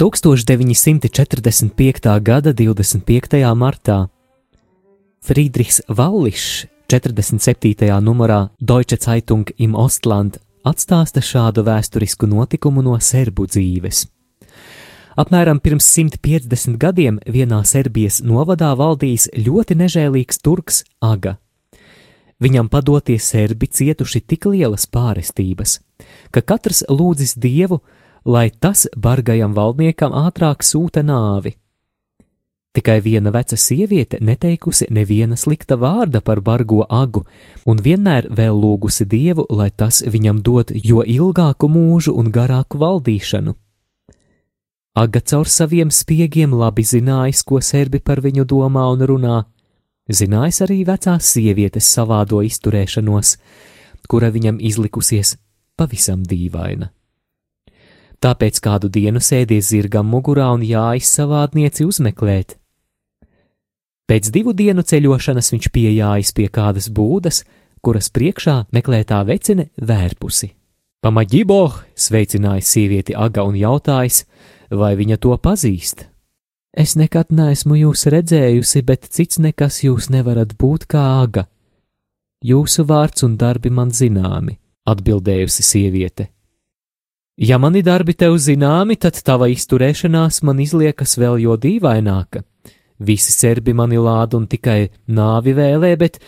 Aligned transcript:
1945. 0.00 2.20
gada 2.22 2.52
25. 2.52 3.54
martā 3.54 4.08
Friedrichs 5.20 5.82
Vallišs 5.88 6.66
47. 6.88 8.00
numurā 8.00 8.48
Deutsche 8.58 8.96
Zeitung 8.96 9.44
im 9.58 9.74
Ostland 9.74 10.38
atstāsta 10.64 11.20
šādu 11.22 11.62
vēsturisku 11.62 12.26
notikumu 12.26 12.82
no 12.82 12.98
serbu 12.98 13.46
dzīves. 13.46 14.19
Apmēram 15.20 15.58
pirms 15.60 15.84
150 15.92 16.78
gadiem 16.80 17.18
vienā 17.28 17.58
Serbijas 17.68 18.22
novadā 18.24 18.70
valdījis 18.78 19.26
ļoti 19.36 19.76
nežēlīgs 19.76 20.40
turks 20.40 20.78
Aga. 21.04 21.34
Viņam 22.40 22.70
padotie 22.72 23.18
serbi 23.20 23.68
cietuši 23.68 24.22
tik 24.24 24.48
lielas 24.48 24.86
pārestības, 24.88 25.76
ka 26.32 26.40
katrs 26.40 26.86
lūdzis 26.88 27.36
dievu, 27.36 27.82
lai 28.24 28.48
tas 28.48 28.86
bargajam 28.96 29.52
valdniekam 29.52 30.16
ātrāk 30.24 30.64
sūta 30.64 31.04
nāvi. 31.04 31.52
Tikai 32.72 33.00
viena 33.04 33.28
veca 33.34 33.58
sieviete 33.60 34.22
neteikusi 34.24 34.88
neviena 34.88 35.36
slikta 35.36 35.76
vārda 35.76 36.22
par 36.24 36.40
bargo 36.40 36.86
agu, 36.88 37.26
un 37.66 37.76
vienmēr 37.76 38.30
vēl 38.30 38.56
lūgusi 38.56 39.04
dievu, 39.04 39.50
lai 39.50 39.68
tas 39.68 40.00
viņam 40.00 40.40
dod 40.40 40.72
jo 40.72 41.04
ilgāku 41.04 41.68
mūžu 41.68 42.16
un 42.16 42.32
garāku 42.32 42.80
valdīšanu. 42.80 43.60
Aga 44.98 45.20
caur 45.22 45.46
saviem 45.46 45.90
spiegiem 45.94 46.54
labi 46.56 46.82
zinājis, 46.82 47.44
ko 47.46 47.60
serbi 47.62 48.00
par 48.02 48.20
viņu 48.24 48.42
domā 48.44 48.88
un 48.90 49.04
runā, 49.06 49.36
zinājis 50.10 50.64
arī 50.66 50.80
vecās 50.88 51.28
sievietes 51.30 51.86
savādo 51.86 52.42
izturēšanos, 52.42 53.36
kura 54.10 54.32
viņam 54.34 54.58
izlikusies 54.58 55.36
pavisam 55.78 56.24
dīvaina. 56.26 56.90
Tāpēc 58.20 58.58
kādu 58.60 58.90
dienu 58.92 59.22
sēdies 59.22 59.70
zirgam 59.70 60.10
mugurā 60.10 60.50
un 60.52 60.66
jāiz 60.66 61.08
savādnieci 61.08 61.86
uzmeklēt. 61.88 62.58
Pēc 64.10 64.28
divu 64.34 64.52
dienu 64.52 64.82
ceļošanas 64.82 65.52
viņš 65.54 65.70
piejājas 65.72 66.34
pie 66.34 66.50
kādas 66.50 66.90
būdas, 66.90 67.44
kuras 67.80 68.10
priekšā 68.10 68.64
meklētā 68.74 69.22
vecene 69.24 69.70
vērpusi. 69.78 70.50
Pamaģiboh, 71.00 71.78
sveicināja 71.96 72.66
sievieti 72.66 73.14
Aga 73.16 73.46
un 73.48 73.54
jautājis, 73.56 74.26
vai 74.70 74.94
viņa 74.96 75.18
to 75.20 75.36
pazīst. 75.36 76.06
Es 76.70 76.94
nekad 76.94 77.32
neesmu 77.34 77.76
jūs 77.80 78.06
redzējusi, 78.14 78.82
bet 78.86 79.08
cits 79.10 79.40
nekas 79.42 79.82
jūs 79.82 80.10
nevarat 80.10 80.54
būt 80.58 80.86
kā 80.90 81.02
Aga. 81.22 81.48
Jūsu 82.46 82.86
vārds 82.86 83.24
un 83.26 83.34
darbi 83.36 83.70
man 83.70 83.90
zināmi, 83.90 84.54
atbildējusi 84.88 85.62
sieviete. 85.66 86.30
Ja 87.40 87.58
mani 87.58 87.82
darbi 87.82 88.14
tev 88.14 88.36
zināmi, 88.38 88.96
tad 89.00 89.18
tava 89.24 89.48
izturēšanās 89.50 90.42
man 90.44 90.60
izliekas 90.60 91.16
vēl 91.18 91.40
jo 91.42 91.56
dīvaināka. 91.56 92.44
Visi 93.00 93.32
serbi 93.32 93.72
mani 93.72 93.96
lāda 93.96 94.36
un 94.36 94.46
tikai 94.46 94.90
nāvi 95.08 95.54
vēlē, 95.56 95.94
bet 95.96 96.20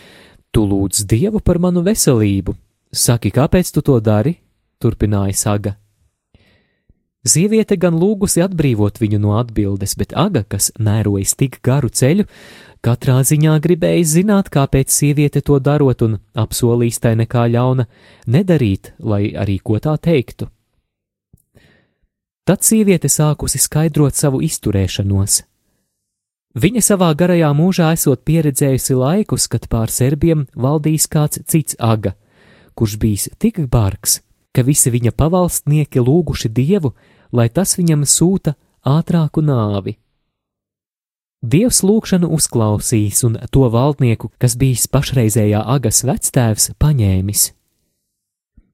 tu 0.51 0.65
lūdz 0.69 1.05
dievu 1.09 1.41
par 1.45 1.61
manu 1.61 1.85
veselību. 1.85 2.57
Saki, 2.93 3.31
kāpēc 3.31 3.73
tu 3.73 3.85
to 3.85 4.01
dari? 4.01 4.35
turpināja 4.81 5.37
Saga. 5.37 5.77
Sieviete 7.23 7.77
gan 7.79 7.95
lūgusi 7.95 8.43
atbrīvot 8.43 8.97
viņu 8.99 9.21
no 9.23 9.37
atbildes, 9.39 9.95
bet 9.95 10.11
Aga, 10.19 10.43
kas 10.43 10.73
mērojas 10.75 11.37
tik 11.39 11.61
garu 11.63 11.87
ceļu, 11.87 12.25
katrā 12.83 13.21
ziņā 13.23 13.53
gribēja 13.63 14.09
zināt, 14.17 14.51
kāpēc 14.51 14.91
sieviete 14.91 15.41
to 15.41 15.61
darot 15.63 16.03
un 16.03 16.19
apsolīs 16.35 16.99
tai 16.99 17.15
nekā 17.21 17.47
ļauna 17.55 17.87
nedarīt, 18.27 18.97
lai 18.99 19.31
arī 19.39 19.61
ko 19.63 19.79
tā 19.79 19.95
teiktu. 20.03 20.51
Tad 22.43 22.67
sieviete 22.67 23.07
sākusi 23.07 23.61
skaidrot 23.63 24.19
savu 24.19 24.43
izturēšanos. 24.43 25.45
Viņa 26.59 26.83
savā 26.83 27.13
garajā 27.15 27.53
mūžā 27.55 27.93
esot 27.95 28.27
pieredzējusi 28.27 28.99
laikus, 28.99 29.47
kad 29.47 29.71
pār 29.71 29.95
serbiem 29.95 30.49
valdījis 30.59 31.07
kāds 31.07 31.39
cits 31.47 31.79
aga, 31.79 32.17
kurš 32.75 32.99
bijis 32.99 33.31
tik 33.39 33.63
bargs, 33.71 34.19
ka 34.53 34.65
visi 34.67 34.93
viņa 34.93 35.15
pavalstnieki 35.17 36.03
lūguši 36.03 36.51
dievu, 36.53 36.93
lai 37.33 37.49
tas 37.49 37.77
viņam 37.79 38.05
sūta 38.09 38.55
ātrāku 38.85 39.45
nāvi. 39.45 39.97
Dievs 41.43 41.83
lūgšanu 41.83 42.29
uzklausījis 42.37 43.25
un 43.27 43.41
to 43.51 43.67
valdnieku, 43.73 44.31
kas 44.39 44.55
bijis 44.55 44.87
pašreizējā 44.87 45.65
agas 45.75 46.05
vectēvs, 46.07 46.71
paņēmis 46.79 47.49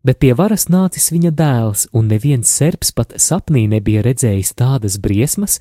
bet 0.09 0.21
pie 0.23 0.33
varas 0.33 0.69
nācis 0.73 1.11
viņa 1.13 1.33
dēls, 1.37 1.87
un 1.93 2.09
neviens 2.09 2.49
serbs 2.49 2.95
pat 2.97 3.17
sapnī 3.21 3.67
nebija 3.69 4.01
redzējis 4.07 4.55
tādas 4.57 4.97
briesmas, 5.05 5.59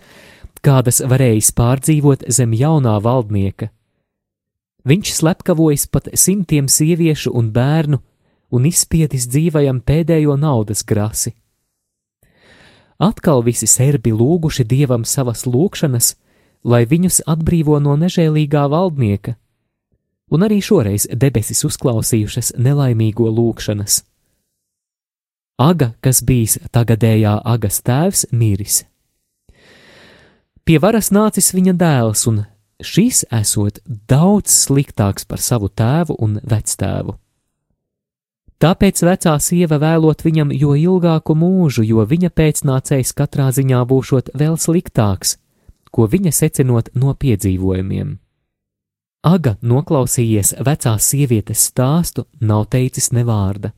kādas 0.63 1.01
varējis 1.03 1.51
pārdzīvot 1.57 2.27
zem 2.31 2.53
jaunā 2.55 2.97
valdnieka. 3.03 3.67
Viņš 4.87 5.13
slepkavojas 5.17 5.87
pat 5.91 6.07
simtiem 6.15 6.69
sieviešu 6.71 7.33
un 7.35 7.51
bērnu 7.51 7.99
un 8.51 8.67
izspiedis 8.69 9.27
dzīvajam 9.31 9.81
pēdējo 9.81 10.37
naudas 10.39 10.83
grasi. 10.87 11.33
Atkal 12.97 13.43
visi 13.45 13.67
serbi 13.69 14.13
lūguši 14.15 14.65
dievam 14.65 15.03
savas 15.05 15.45
lūgšanas, 15.45 16.15
lai 16.65 16.85
viņus 16.89 17.21
atbrīvo 17.29 17.77
no 17.83 17.93
nežēlīgā 17.99 18.65
valdnieka, 18.73 19.35
un 20.33 20.43
arī 20.47 20.57
šoreiz 20.63 21.05
debesis 21.13 21.63
uzklausījušas 21.67 22.55
nelaimīgo 22.57 23.29
lūgšanas. 23.29 24.01
Aga, 25.57 25.93
kas 26.01 26.21
bijis 26.21 26.59
tagadējā 26.73 27.39
Agas 27.45 27.81
tēvs, 27.81 28.27
miris. 28.31 28.83
Pie 30.65 30.77
varas 30.83 31.09
nācis 31.15 31.53
viņa 31.55 31.73
dēls, 31.79 32.25
un 32.29 32.43
šis 32.83 33.23
esot 33.33 33.79
daudz 34.09 34.53
sliktāks 34.65 35.25
par 35.25 35.41
savu 35.41 35.69
tēvu 35.69 36.17
un 36.21 36.37
vectēvu. 36.43 37.15
Tāpēc 38.57 39.03
vecā 39.05 39.35
sieva 39.37 39.77
vēlot 39.77 40.23
viņam 40.25 40.51
jo 40.55 40.73
ilgāku 40.73 41.35
mūžu, 41.37 41.83
jo 41.85 42.05
viņa 42.09 42.31
pēcnācējs 42.33 43.13
katrā 43.13 43.51
ziņā 43.53 43.83
būšot 43.85 44.31
vēl 44.33 44.57
sliktāks, 44.57 45.35
ko 45.93 46.07
viņa 46.09 46.31
secinot 46.33 46.89
no 46.97 47.13
piedzīvojumiem. 47.13 48.15
Aga, 49.27 49.57
noklausījies 49.61 50.55
vecās 50.65 51.05
sievietes 51.11 51.67
stāstu, 51.69 52.25
nav 52.41 52.65
teicis 52.73 53.11
ne 53.13 53.25
vārda. 53.27 53.73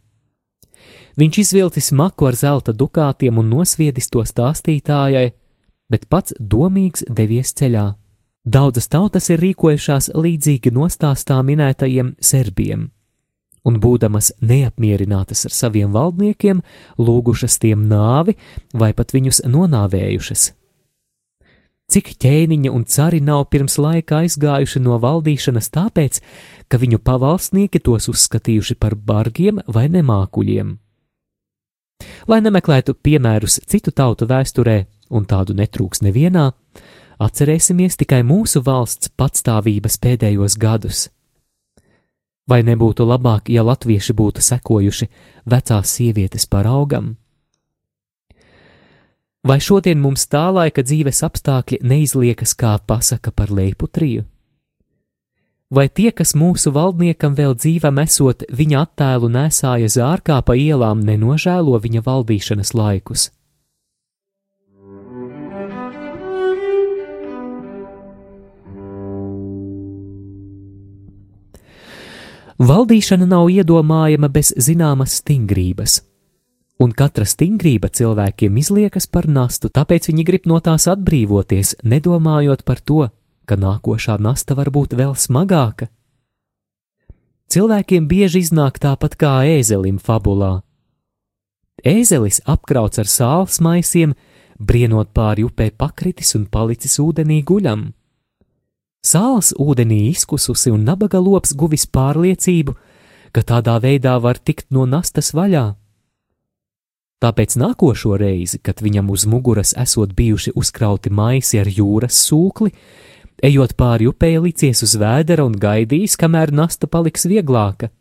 Viņš 1.19 1.39
izvilcis 1.41 1.91
maku 1.91 2.29
ar 2.29 2.37
zelta 2.39 2.71
dukātiem 2.71 3.39
un 3.41 3.49
nosviedis 3.51 4.07
to 4.13 4.23
stāstītājai, 4.23 5.31
bet 5.91 6.05
pats 6.07 6.35
domīgs 6.39 7.03
devies 7.09 7.51
ceļā. 7.51 7.87
Daudzas 8.45 8.87
tautas 8.87 9.27
ir 9.33 9.41
rīkojušās 9.43 10.13
līdzīgi 10.15 10.71
nostāstā 10.71 11.41
minētajiem 11.43 12.13
serbiem, 12.23 12.87
un 13.67 13.79
būdamas 13.83 14.31
neapmierinātas 14.41 15.45
ar 15.49 15.55
saviem 15.55 15.91
valdniekiem, 15.95 16.61
lūgušas 16.99 17.59
tiem 17.61 17.87
nāvi 17.89 18.37
vai 18.73 18.93
pat 18.93 19.13
viņus 19.15 19.43
nonāvējušas. 19.49 20.49
Cik 21.89 22.11
ķēniņa 22.21 22.69
un 22.69 22.83
cari 22.85 23.17
nav 23.25 23.47
pirms 23.49 23.79
laika 23.81 24.19
aizgājuši 24.21 24.81
no 24.85 24.99
valdīšanas 25.01 25.71
tāpēc, 25.73 26.19
ka 26.69 26.77
viņu 26.77 26.99
pavalsnieki 27.01 27.81
tos 27.81 28.05
uzskatījuši 28.11 28.77
par 28.77 28.93
bargiem 28.93 29.63
vai 29.65 29.87
nemākuļiem. 29.89 30.75
Lai 32.29 32.39
nemeklētu 32.45 32.93
piemērus 32.93 33.57
citu 33.65 33.91
tautu 33.91 34.29
vēsturē, 34.29 34.83
un 35.09 35.25
tādu 35.25 35.55
netrūks 35.57 36.03
nevienā, 36.05 36.51
atcerēsimies 37.19 37.97
tikai 37.99 38.21
mūsu 38.21 38.61
valsts 38.63 39.09
patstāvības 39.17 39.97
pēdējos 40.03 40.59
gadus. 40.61 41.07
Vai 42.49 42.63
nebūtu 42.65 43.05
labāk, 43.05 43.49
ja 43.53 43.61
latvieši 43.63 44.15
būtu 44.17 44.41
sekojuši 44.41 45.09
vecās 45.45 45.95
sievietes 45.97 46.47
paraugam, 46.49 47.13
Vai 49.39 49.61
šodien 49.63 50.01
mums 50.03 50.25
tā 50.27 50.49
laika 50.51 50.83
dzīves 50.83 51.23
apstākļi 51.23 51.79
neizliekas 51.87 52.51
kā 52.59 52.73
pasaka 52.83 53.31
par 53.31 53.53
leiputriju? 53.55 54.25
Vai 55.71 55.85
tie, 55.87 56.09
kas 56.11 56.33
mūsu 56.35 56.73
valdniekam 56.75 57.37
vēl 57.37 57.53
dzīvam 57.55 58.01
esot, 58.03 58.43
viņa 58.51 58.81
attēlu 58.83 59.29
nesāja 59.31 59.87
zārkā 59.95 60.41
pa 60.43 60.57
ielām, 60.57 60.99
nenožēlo 61.05 61.77
viņa 61.79 62.03
valdīšanas 62.03 62.73
laikus? 62.75 63.29
Valdīšana 72.59 73.23
nav 73.23 73.47
iedomājama 73.47 74.27
bez 74.35 74.49
zināmas 74.59 75.13
stingrības, 75.21 75.93
un 76.83 76.91
katra 76.91 77.23
stingrība 77.23 77.87
cilvēkiem 77.87 78.57
izliekas 78.59 79.07
par 79.07 79.29
nastu, 79.31 79.69
tāpēc 79.71 80.09
viņi 80.09 80.25
grib 80.27 80.49
no 80.51 80.57
tās 80.59 80.89
atbrīvoties, 80.91 81.77
nedomājot 81.87 82.65
par 82.67 82.81
to, 82.83 83.05
ka 83.47 83.55
nākošā 83.55 84.17
nasta 84.19 84.57
var 84.59 84.73
būt 84.75 84.97
vēl 84.99 85.15
smagāka. 85.15 85.87
Cilvēkiem 87.47 88.09
bieži 88.11 88.43
iznāk 88.43 88.81
tāpat 88.83 89.15
kā 89.15 89.31
ēzelim 89.55 89.95
fabulā. 89.95 90.59
Ēzelis 91.79 92.41
apkrauts 92.43 92.99
ar 92.99 93.07
sāls 93.07 93.61
maisiem, 93.63 94.17
brienot 94.59 95.15
pāri 95.15 95.47
upē 95.47 95.71
pakritis 95.71 96.35
un 96.35 96.43
palicis 96.51 96.99
ūdenī 96.99 97.39
guļam. 97.39 97.93
Sāls 98.99 99.53
ūdenī 99.55 100.09
izkususi 100.11 100.73
un 100.75 100.83
nabaga 100.83 101.21
lops 101.23 101.53
guvis 101.55 101.85
pārliecību, 101.87 102.73
ka 103.31 103.43
tādā 103.47 103.77
veidā 103.79 104.17
var 104.19 104.39
tikt 104.43 104.67
no 104.75 104.83
nastas 104.89 105.31
vaļā. 105.31 105.69
Tāpēc 107.19 107.55
nākošo 107.59 108.15
reizi, 108.19 108.59
kad 108.63 108.79
viņam 108.83 109.11
uz 109.11 109.25
muguras 109.27 109.73
esot 109.79 110.15
bijuši 110.15 110.53
uzkrauti 110.55 111.11
maisi 111.11 111.59
ar 111.59 111.67
jūras 111.67 112.15
sūkli, 112.27 112.71
ejot 113.43 113.75
pāri 113.79 114.07
upē, 114.07 114.33
licies 114.39 114.83
uz 114.83 114.95
vēdera 114.99 115.43
un 115.47 115.55
gaidījis, 115.59 116.15
kamēr 116.19 116.51
nasta 116.55 116.87
paliks 116.87 117.27
vieglāka. 117.27 117.91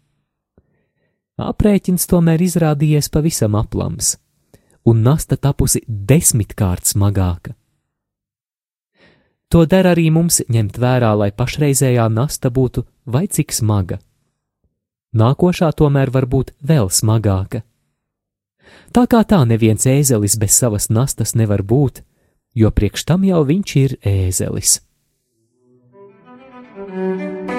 Aprēķins 1.39 2.07
tomēr 2.11 2.43
izrādījies 2.43 3.11
pavisam 3.15 3.59
aplams, 3.59 4.17
un 4.87 5.03
nasta 5.07 5.39
tapusi 5.39 5.83
desmitkārt 5.87 6.87
smagāka. 6.91 7.58
To 9.49 9.65
der 9.65 9.89
arī 9.89 10.11
mums 10.13 10.43
ņemt 10.45 10.77
vērā, 10.77 11.15
lai 11.17 11.31
pašreizējā 11.33 12.09
nasta 12.13 12.51
būtu 12.53 12.85
vai 13.09 13.25
cik 13.33 13.55
smaga. 13.57 13.97
Nākošā 15.17 15.71
tomēr 15.73 16.13
var 16.13 16.29
būt 16.29 16.53
vēl 16.61 16.93
smagāka. 16.93 17.63
Tā 18.93 19.07
kā 19.09 19.23
tā 19.25 19.41
neviens 19.49 19.89
ēzelis 19.89 20.37
bez 20.37 20.53
savas 20.53 20.91
nastas 20.93 21.33
nevar 21.35 21.65
būt, 21.65 22.03
jo 22.53 22.69
priekš 22.69 23.09
tam 23.09 23.25
jau 23.25 23.41
viņš 23.49 23.77
ir 23.81 23.97
ēzelis. 24.05 24.81
Tūkstoš 26.79 27.58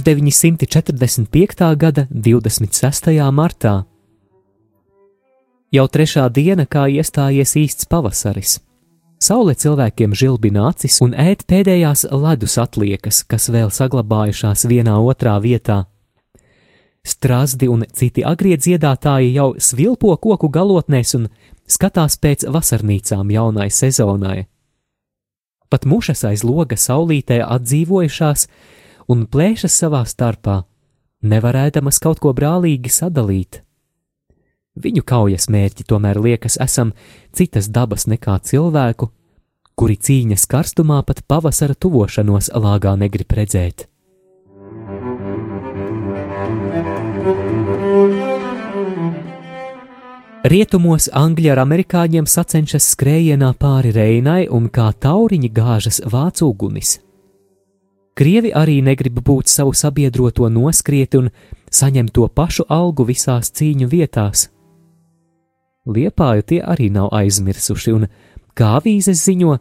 945. 0.00 1.76
gada 1.76 2.06
26. 2.10 3.30
martā. 3.32 3.84
Jau 5.72 5.86
trešā 5.88 6.28
diena, 6.32 6.64
kā 6.64 6.86
iestājies 6.88 7.56
īsts 7.56 7.88
pavasaris. 7.88 8.60
Saule 9.22 9.54
cilvēkiem 9.54 10.14
žilbina 10.16 10.64
acis 10.70 10.96
un 11.04 11.12
ēd 11.12 11.44
pēdējās 11.44 12.06
ledus 12.10 12.56
atliekas, 12.58 13.22
kas 13.28 13.50
vēl 13.52 13.68
saglabājušās 13.70 14.64
vienā 14.66 14.96
otrā 14.98 15.36
vietā. 15.44 15.84
Strāzdi 17.04 17.68
un 17.68 17.84
citi 17.92 18.24
agrie 18.24 18.56
dziedātāji 18.56 19.34
jau 19.34 19.52
svilpo 19.58 20.16
koku 20.16 20.48
galotnēs 20.48 21.14
un 21.18 21.28
skatās 21.66 22.16
pēc 22.16 22.46
vasarnīcām 22.48 23.30
jaunai 23.30 23.68
sezonai. 23.70 24.46
Pat 25.72 25.86
mušas 25.88 26.24
aiz 26.28 26.44
loga 26.44 26.76
saulītē 26.76 27.40
atdzīvojušās 27.46 28.46
un 29.08 29.26
plēšas 29.26 29.74
savā 29.84 30.02
starpā, 30.06 30.62
nevarēdamas 31.22 32.00
kaut 32.02 32.22
ko 32.22 32.32
brālīgi 32.36 32.92
sadalīt. 32.92 33.62
Viņu 34.72 35.02
kaujas 35.04 35.50
mērķi 35.52 35.84
tomēr 35.84 36.20
liekas 36.20 36.56
esam 36.60 36.94
citas 37.36 37.68
dabas 37.68 38.06
nekā 38.08 38.38
cilvēku, 38.40 39.10
kuri 39.76 39.98
cīņas 40.00 40.46
karstumā 40.48 41.02
pat 41.04 41.24
pavasara 41.28 41.76
tuvošanos 41.76 42.52
lāgā 42.56 42.96
negrib 42.96 43.36
redzēt. 43.36 43.88
Rietumos 50.42 51.06
Angļi 51.14 51.52
ar 51.52 51.60
amerikāņiem 51.62 52.26
sacenšas 52.26 52.88
skrējienā 52.96 53.52
pāri 53.62 53.92
Reinai 53.94 54.48
un 54.50 54.66
kā 54.74 54.88
tauriņi 54.90 55.52
gāžas 55.54 56.00
vācu 56.02 56.48
ugunis. 56.50 56.96
Krievi 58.14 58.52
arī 58.52 58.82
negrib 58.84 59.22
būt 59.24 59.48
savu 59.48 59.72
sabiedroto 59.72 60.48
noskrieti 60.52 61.20
un 61.22 61.30
saņemt 61.72 62.12
to 62.12 62.26
pašu 62.28 62.66
algu 62.68 63.06
visās 63.08 63.48
cīņu 63.56 63.88
vietās. 63.88 64.50
Liepāju 65.88 66.42
tie 66.46 66.60
arī 66.62 66.90
nav 66.92 67.08
aizmirsuši, 67.16 67.94
un, 67.96 68.06
kā 68.54 68.76
avīzes 68.78 69.24
ziņo, 69.24 69.56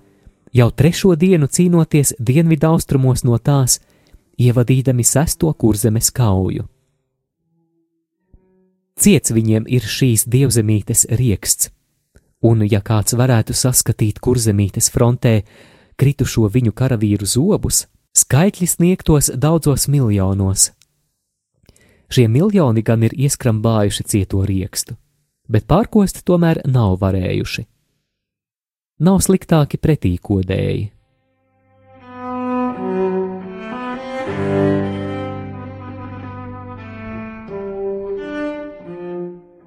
jau 0.53 0.67
trešo 0.71 1.15
dienu 1.15 1.47
cīnoties 1.47 2.13
dienvidu 2.19 2.67
austrumos 2.75 3.23
no 3.23 3.39
tās, 3.39 3.79
ievadīdami 4.37 5.03
sesto 5.07 5.53
kurzemes 5.53 6.11
kauju. 6.11 6.67
Ciets 9.01 9.31
viņiem 9.33 9.65
ir 9.65 9.87
šīs 9.87 10.27
dievzemītes 10.29 11.07
rieksts, 11.09 11.71
un 12.45 12.67
ja 12.67 12.83
kāds 12.85 13.15
varētu 13.17 13.55
saskatīt 13.55 14.19
kurzemītes 14.21 14.91
frontē 14.93 15.39
kritušo 15.97 16.45
viņu 16.51 16.75
karavīru 16.77 17.25
zobus, 17.25 17.85
skaitļi 18.17 18.67
sniegtos 18.67 19.31
daudzos 19.35 19.87
miljonos. 19.87 20.71
Šie 22.11 22.27
miljoni 22.27 22.83
gan 22.83 23.03
ir 23.07 23.15
ieskrambājuši 23.15 24.03
cieto 24.03 24.43
riekstu, 24.43 24.97
bet 25.47 25.67
pārkost 25.67 26.25
tomēr 26.27 26.59
nav 26.67 26.97
varējuši. 26.99 27.67
Nav 29.01 29.21
sliktāki 29.23 29.79
pretīkodēji. 29.81 30.89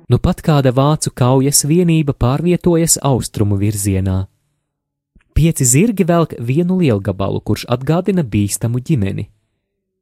Nu 0.04 0.20
pat 0.20 0.44
kāda 0.44 0.68
vācu 0.70 1.10
kaujas 1.16 1.64
vienība 1.64 2.12
pārvietojas 2.12 2.98
austrumu 3.02 3.56
virzienā. 3.56 4.26
Pieci 5.34 5.66
zirgi 5.66 6.06
velk 6.06 6.36
vienu 6.38 6.78
lielgabalu, 6.78 7.40
kurš 7.42 7.66
atgādina 7.68 8.22
bīstamu 8.22 8.80
ģimeni. 8.80 9.28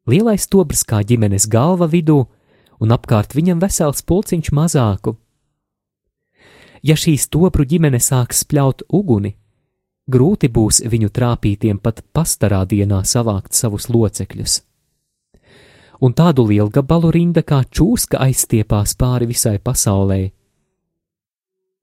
Lielais 0.06 0.44
stobrs 0.44 0.82
kā 0.84 1.00
ģimenes 1.06 1.48
galva 1.48 1.88
vidū, 1.88 2.26
un 2.82 2.92
apkārt 2.92 3.32
viņam 3.34 3.62
vesels 3.62 4.02
pulciņš 4.04 4.50
mazāku. 4.52 5.16
Ja 6.82 6.98
šī 6.98 7.14
stobru 7.16 7.64
ģimene 7.64 8.00
sāks 8.02 8.42
spļaut 8.42 8.82
uguni, 8.90 9.36
grūti 10.10 10.50
būs 10.50 10.82
viņu 10.84 11.08
trāpītiem 11.14 11.78
pat 11.78 12.02
pastarā 12.12 12.64
dienā 12.68 13.00
savākt 13.06 13.54
savus 13.54 13.88
locekļus 13.88 14.60
un 16.02 16.14
tādu 16.18 16.48
lielu 16.50 16.70
gabalu 16.74 17.12
rinda 17.14 17.44
kā 17.46 17.62
čūska 17.62 18.18
aizstiepās 18.26 18.96
pāri 18.98 19.28
visai 19.30 19.58
pasaulē. 19.62 20.32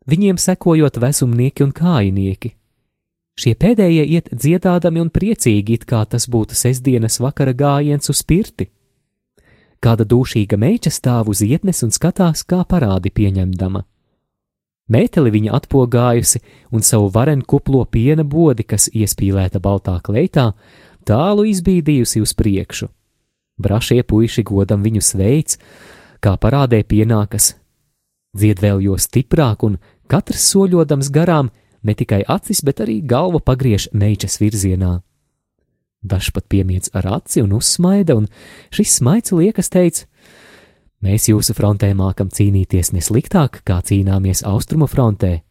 Viņiem 0.10 0.40
sekojot 0.42 1.00
vezumnieki 1.00 1.64
un 1.64 1.72
kājinieki. 1.76 2.52
Šie 3.40 3.54
pēdējie 3.56 4.04
iet 4.04 4.28
dziedādami 4.36 5.00
un 5.00 5.10
priecīgi, 5.16 5.78
it 5.80 5.86
kā 5.88 6.02
tas 6.12 6.26
būtu 6.28 6.58
sestdienas 6.60 7.22
vakara 7.24 7.54
gājiens 7.56 8.12
uz 8.12 8.20
pirti. 8.28 8.68
Kāda 9.80 10.04
dūšīga 10.04 10.58
meitene 10.60 10.92
stāv 10.92 11.30
uz 11.32 11.40
ietnes 11.46 11.80
un 11.86 11.94
skatās, 11.96 12.44
kā 12.44 12.66
parādi 12.68 13.14
pieņemdama. 13.16 13.86
Mēteli 14.92 15.32
viņa 15.32 15.54
atpogājusi 15.56 16.42
un 16.76 16.84
savu 16.84 17.08
varenu 17.14 17.46
kuplo 17.48 17.86
piena 17.86 18.26
bodi, 18.28 18.66
kas 18.68 18.90
iespīlēta 18.92 19.62
baltā 19.64 19.96
kleitā, 20.04 20.50
tālu 21.08 21.46
izbīdījusi 21.48 22.20
uz 22.26 22.34
priekšu. 22.36 22.90
Brašie 23.60 24.02
puiši 24.04 24.44
godam 24.44 24.84
viņu 24.84 25.06
sveic, 25.06 25.56
kā 26.20 26.36
parādē 26.36 26.82
pienākas. 26.84 27.54
Dzied 28.36 28.60
vēl 28.60 28.84
jo 28.84 28.98
stiprāk, 29.00 29.64
un 29.64 29.80
katrs 30.12 30.50
soļodams 30.52 31.14
garām, 31.14 31.54
ne 31.84 31.96
tikai 31.96 32.24
acis, 32.28 32.62
bet 32.66 32.82
arī 32.84 33.00
galvu 33.06 33.40
pagriež 33.40 33.90
meitas 33.94 34.40
virzienā. 34.42 35.00
Dažs 36.00 36.32
pat 36.32 36.48
piemiedz 36.48 36.92
ar 36.96 37.08
aci 37.20 37.44
un 37.44 37.54
uzsmaida, 37.58 38.16
un 38.16 38.30
šis 38.72 39.00
smaids 39.00 39.34
liekas 39.36 39.70
teica: 39.70 40.06
Mēs 41.04 41.30
jūsu 41.32 41.56
frontē 41.56 41.92
mākam 41.96 42.32
cīnīties 42.32 42.92
nesliktāk, 42.96 43.62
kā 43.64 43.80
cīnāmies 43.84 44.44
austrumu 44.48 44.88
frontē. 44.88 45.42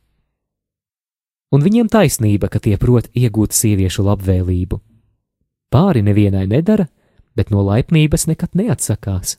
Un 1.53 1.65
viņiem 1.65 1.89
taisnība, 1.89 2.51
ka 2.53 2.61
tie 2.61 2.77
prot 2.77 3.09
iegūt 3.17 3.57
sieviešu 3.57 4.05
labvēlību. 4.05 4.81
Pāri 5.73 6.03
nevienai 6.05 6.45
nedara, 6.49 6.89
bet 7.37 7.49
no 7.53 7.65
laipnības 7.65 8.27
nekad 8.29 8.57
neatsakās. 8.57 9.39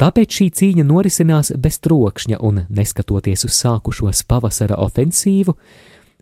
Tāpēc 0.00 0.36
šī 0.38 0.46
cīņa 0.58 0.84
norisinās 0.88 1.52
bez 1.54 1.78
trokšņa, 1.84 2.40
un 2.42 2.64
neskatoties 2.68 3.46
uz 3.46 3.54
sākušos 3.62 4.24
pavasara 4.26 4.78
ofensīvu, 4.82 5.54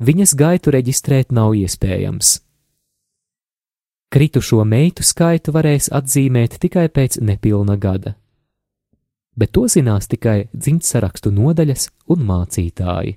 viņas 0.02 0.34
gaitu 0.36 0.74
reģistrēt 0.74 1.32
nav 1.32 1.54
iespējams. 1.56 2.40
Kritušo 4.12 4.60
meitu 4.68 5.06
skaitu 5.08 5.54
varēs 5.56 5.88
atzīmēt 5.88 6.58
tikai 6.60 6.90
pēc 6.92 7.16
nepilna 7.24 7.78
gada, 7.80 8.12
bet 9.32 9.54
to 9.56 9.64
zinās 9.72 10.10
tikai 10.12 10.52
dzimtsarakstu 10.52 11.32
nodaļas 11.32 11.88
un 12.12 12.26
mācītāji. 12.28 13.16